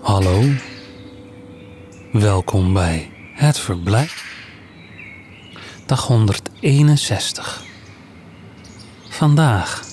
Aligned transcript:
Hallo, 0.00 0.42
welkom 2.12 2.72
bij 2.72 3.10
het 3.34 3.58
verblijf. 3.58 4.24
Dag 5.86 6.06
161. 6.06 7.64
Vandaag. 9.08 9.84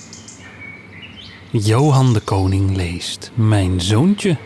Johan 1.50 2.12
de 2.12 2.20
Koning 2.20 2.76
leest 2.76 3.30
Mijn 3.34 3.80
Zoontje. 3.80 4.36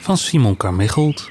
Van 0.00 0.16
Simon 0.16 0.56
Carmichelt. 0.56 1.30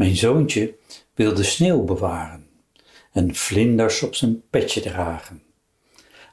Mijn 0.00 0.16
zoontje 0.16 0.74
wil 1.14 1.34
de 1.34 1.42
sneeuw 1.42 1.84
bewaren 1.84 2.48
en 3.12 3.34
vlinders 3.34 4.02
op 4.02 4.14
zijn 4.14 4.42
petje 4.50 4.80
dragen. 4.80 5.42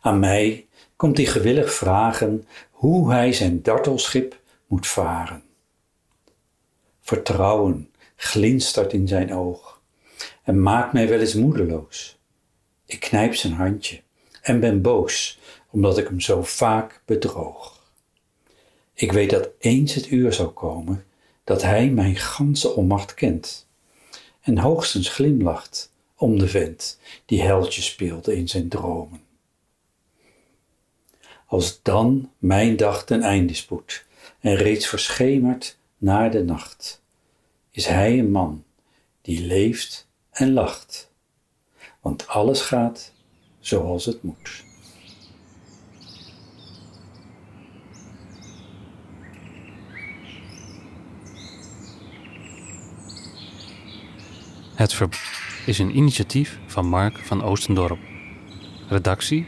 Aan 0.02 0.20
mij 0.20 0.68
komt 0.96 1.18
hij 1.18 1.26
gewillig 1.26 1.74
vragen 1.74 2.48
hoe 2.72 3.12
hij 3.12 3.34
zijn 3.34 3.62
dartelschip 3.62 4.40
moet 4.68 4.88
varen. 4.88 5.44
Vertrouwen 7.02 7.92
glinstert 8.16 8.94
in 8.94 9.08
zijn 9.08 9.34
oog 9.34 9.82
en 10.44 10.62
maakt 10.62 10.94
mij 10.94 11.10
wel 11.10 11.20
eens 11.20 11.34
moedeloos. 11.34 12.20
Ik 12.86 13.00
knijp 13.00 13.36
zijn 13.36 13.54
handje 13.54 14.02
en 14.42 14.60
ben 14.60 14.82
boos 14.82 15.40
omdat 15.72 15.98
ik 15.98 16.08
hem 16.08 16.20
zo 16.20 16.44
vaak 16.44 17.02
bedroog. 17.06 17.92
Ik 18.94 19.12
weet 19.12 19.30
dat 19.30 19.50
eens 19.60 19.94
het 19.94 20.12
uur 20.12 20.34
zal 20.34 20.52
komen 20.52 21.06
dat 21.48 21.62
hij 21.62 21.90
mijn 21.90 22.16
ganse 22.16 22.70
onmacht 22.70 23.14
kent 23.14 23.68
en 24.42 24.58
hoogstens 24.58 25.10
glimlacht 25.10 25.92
om 26.16 26.40
de 26.40 26.48
vent 26.48 27.00
die 27.26 27.42
heldje 27.42 27.82
speelde 27.82 28.36
in 28.36 28.48
zijn 28.48 28.68
dromen. 28.68 29.22
Als 31.46 31.80
dan 31.82 32.32
mijn 32.38 32.78
dag 32.78 33.06
ten 33.06 33.22
einde 33.22 33.54
spoedt 33.54 34.06
en 34.40 34.56
reeds 34.56 34.88
verschemert 34.88 35.78
naar 35.98 36.32
de 36.32 36.44
nacht, 36.44 37.02
is 37.72 37.86
hij 37.86 38.20
een 38.20 38.32
man 38.32 38.64
die 39.22 39.46
leeft 39.46 40.08
en 40.32 40.54
lacht, 40.54 41.12
want 42.02 42.28
alles 42.28 42.62
gaat 42.62 43.12
zoals 43.60 44.06
het 44.06 44.24
moet. 44.24 44.67
Het 54.78 54.94
Ver 54.94 55.10
is 55.66 55.80
een 55.80 55.98
initiatief 55.98 56.60
van 56.68 56.86
Mark 56.86 57.18
van 57.18 57.44
Oostendorp. 57.44 58.00
Redactie: 58.90 59.46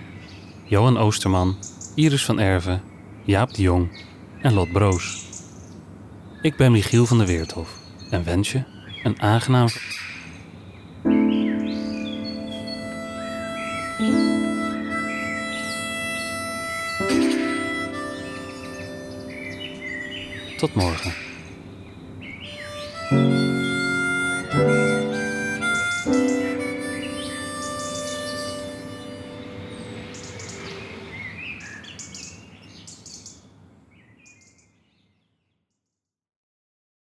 Johan 0.64 0.98
Oosterman, 0.98 1.58
Iris 1.96 2.26
van 2.26 2.40
Erven, 2.40 2.82
Jaap 3.24 3.54
de 3.54 3.62
Jong 3.62 4.06
en 4.42 4.54
Lot 4.54 4.72
Broos. 4.72 5.26
Ik 6.42 6.56
ben 6.56 6.72
Michiel 6.72 7.06
van 7.06 7.18
der 7.18 7.28
Weerthof 7.28 7.78
en 8.10 8.24
wens 8.24 8.52
je 8.52 8.64
een 9.04 9.22
aangenaam. 9.22 9.68
Tot 20.58 20.74
morgen. 20.74 21.29